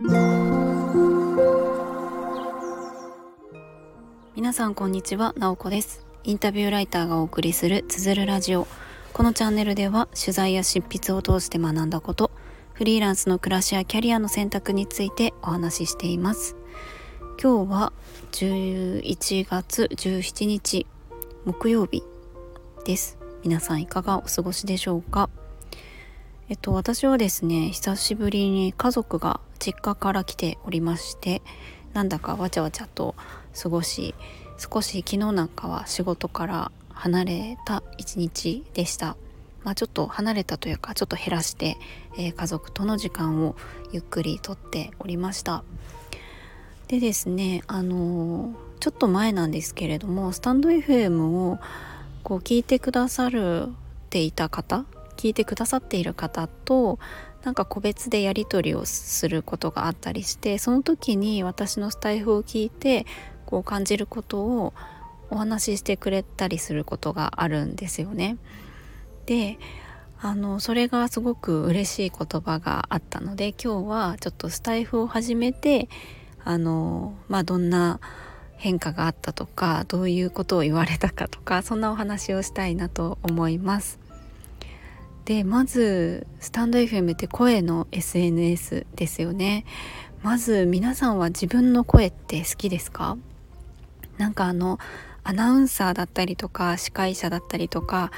[0.00, 0.12] 皆
[4.52, 6.06] さんこんにちは、なおこです。
[6.22, 8.68] インタビューライターがお送りするつづるラジオ。
[9.12, 12.30] このチャンネルでは取材や執筆を通して学んだこと
[12.74, 16.54] フリーランスの暮らしやキャリアの選択についてお話ししています。
[17.42, 17.92] 今日は
[18.30, 20.86] 11月17日
[21.44, 22.04] 木曜日
[22.84, 23.18] です。
[23.42, 25.28] 皆さんいかがお過ごしでしょうか？
[26.50, 31.42] えっと私はですね久しぶりに家族が実家から来ておりまして
[31.92, 33.14] なんだかわちゃわちゃと
[33.60, 34.14] 過ごし
[34.56, 39.16] 少し昨日なんかは仕事から離れた一日でした。
[39.62, 41.76] まあ、ちょっと離れたというかちょっと減らして、
[42.16, 43.56] えー、家族との時間を
[43.92, 45.64] ゆっくりとっておりました。
[46.86, 51.58] でですねあのー、ちょっと前なんですけれどもスタンド FM を
[52.22, 53.68] こう聞いてくださる
[54.08, 54.86] ていた方
[55.18, 56.98] 聞いてくださっている方と
[57.42, 63.04] なんか個別でやり取りをすることがあったりしてその時に私のスタイフを聞いて
[63.44, 64.72] こう感じることを
[65.30, 68.38] お話ししてくれたりすることがあるんですよね。
[69.26, 69.58] で
[70.20, 75.88] あのそれがすごく嬉しい言葉があったので今日はちょっとスタイフを始めて
[76.44, 78.00] あのまあどんな
[78.56, 84.07] 変化があったとかどういうことを言われたかとかそんなお話をしたいなと思います。
[85.28, 89.66] でまずスタンド FM って声の SNS ですよね。
[90.22, 93.18] まず皆さんは自分の声って好きですか？
[94.16, 94.78] なんかあの
[95.24, 98.10] アナウンサーだったりとか司会者だったりとか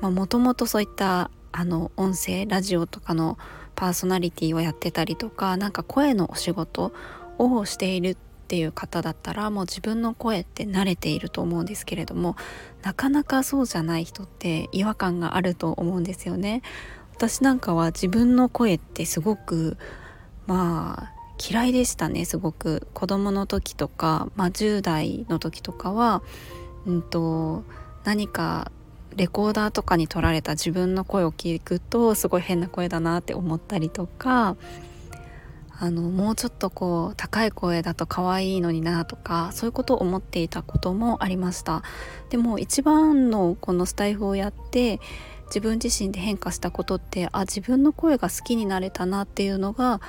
[0.00, 3.38] もともとそういったあの音声ラジオとかの
[3.76, 6.92] パーソナリティをやってたりとかなんか声のお仕事
[7.38, 8.16] をしている
[8.48, 12.34] っていう方だったらもう自分の声って慣れていると思うんですけれども
[12.82, 16.62] なかなかそうじゃない人って違和感があると思うんですよね。
[17.14, 19.76] 私なんかは自分の声ってすごく
[20.46, 26.22] まあ嫌いでしたねすごく子供の時とか、まあ、10代の時とかは、
[26.86, 27.64] うんと、
[28.04, 28.72] 何か
[29.14, 34.56] レコーダーとかに撮られた自分の声を聞くとすごい変な声だなって思ったりとか
[35.80, 41.82] あのもうちょっとこう高い声だと可愛いのになとかそういうことを思っていたこともありました。
[42.30, 45.00] でも一番のこのスタイフをやって
[45.46, 50.00] 自分自身で変化したことってあ自分の声が好きになれたなっていうのが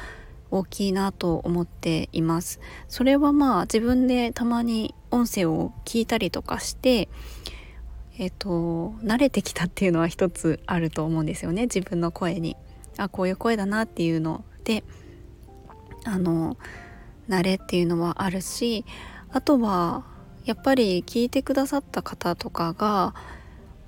[0.49, 2.59] 大きいなと思っています。
[2.87, 7.09] それはまあ自分でたまに音声を聞いたりとかして
[8.17, 11.63] えっ、と慣れてきたっていうのは一つあると思うんですよね。
[11.63, 12.57] 自分の声に。
[12.97, 14.83] あこういう声だなっていうので
[16.05, 16.57] あの
[17.27, 18.85] 慣れっていうのはあるし
[19.31, 20.03] あとは
[20.45, 23.13] やっぱり聞いてくださった方とかが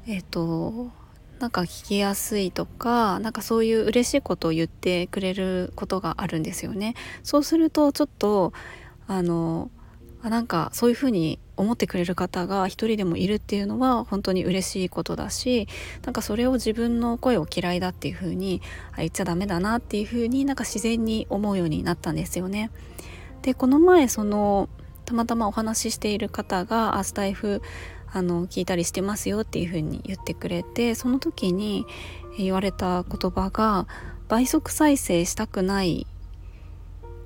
[0.07, 0.91] えっ、と
[1.39, 6.95] なんか聞きやすいとかなんかそういう嬉しいことを言ってくれることがあるんですよね。
[7.23, 8.53] そうするとちょっと
[9.07, 9.71] あの
[10.21, 15.67] あなんかそういうふうに思ってくれる方が一人でもいるっていうのは本当に嬉しいことだし
[16.03, 18.61] なんかそれを自分の声を嫌いだっていうふうに
[18.93, 22.71] あ言っちゃダメだなっていうふうになんか自然に思うようになったんですよね。
[23.41, 24.69] でこの前その
[25.05, 27.61] たまたまお話ししている方がアスタイフ
[28.13, 31.85] あの聞いたりしてますよっていうふうに言ってくれてその時に
[32.37, 33.87] 言われた言葉が
[34.27, 36.07] 倍速再生したくない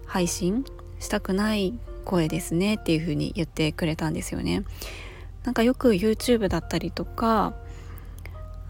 [0.06, 0.64] 配信
[1.00, 4.64] したくない声ですねっていう風に言ってくれたんですよね。
[5.44, 7.54] なんかよく YouTube だったりとか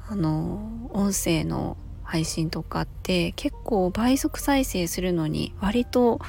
[0.09, 6.19] あの音声の配信とかって結構倍速再生するのに割と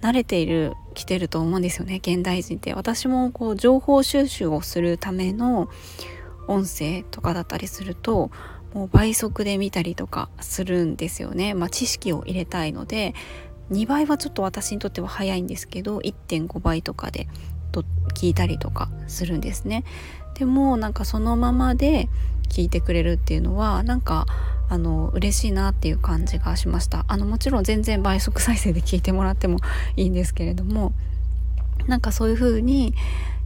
[0.00, 5.68] 慣れている来てると思うんですよね現代人って私もこう情報収集をするための
[6.46, 8.30] 音声とかだったりすると
[8.74, 13.14] もう倍速で見たりとかするんですよね、まあ、知識を入れたいので
[13.70, 17.28] 2倍はちょっと私にとっては早いんですけど1.5倍とかで
[17.72, 17.84] と
[18.14, 19.84] 聞いたりとかするんですね。
[20.34, 22.08] でもなんかそのままで
[22.48, 24.26] 聞いてくれるっていうのはなんか
[24.70, 27.04] あの嬉しいなっていう感じがしました。
[27.08, 29.58] あのもちろん全然倍速再生で聞いてもらっても
[29.96, 30.92] いいんですけれども
[31.86, 32.94] なんかそういう風に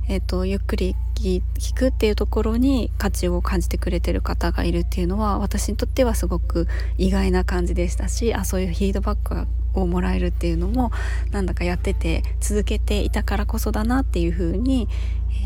[0.09, 1.43] えーと、ゆっくり聞
[1.75, 6.67] くっていうところに価値を感じてくれてる方がいるっていうのは私にとってはすごく
[6.99, 10.91] 意外な感じでしたしあそういうフィードバックがをもらえるっていうのも
[11.31, 14.89] なんだかやってて続けていたからこそだなっていうふうに、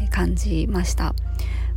[0.04, 1.14] え感じました。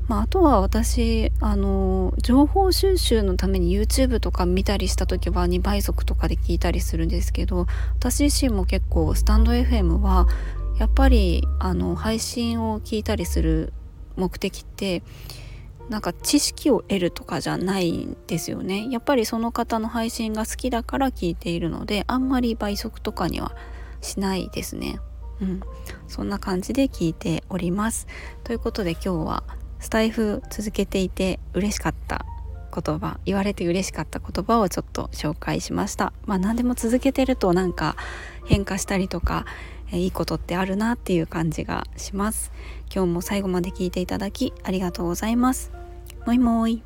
[0.07, 7.67] まあ、あとは私あの情報収集のために YouTube とか見たりした時は2倍速とかで聞いたりするんですけど
[7.99, 10.27] 私自身も結構スタンド FM は
[10.79, 13.71] やっぱりあの配信を聞いたりする
[14.15, 15.03] 目的って
[15.89, 18.87] なんか知識を得るとかじゃないんですよね。
[18.91, 23.55] やっぱりその方の配信が好きだから聞いているのであんまり倍速とかには
[24.01, 24.99] しないですね。
[25.41, 25.61] うん。
[26.07, 28.07] そんな感じで聞いております。
[28.43, 29.43] ということで今日は
[29.79, 32.25] スタイフ続けていて嬉しかった
[32.73, 36.13] 言葉言われて嬉しかった言葉をちょっと紹介しました。
[36.25, 37.95] まあ何でも続けてるとなんか
[38.45, 39.45] 変化したりとか
[39.91, 42.51] いいことってあるなっていう感じがします。
[42.93, 45.78] 今日も最後まで聞いていただきありがとうございます。
[46.25, 46.83] もいもい。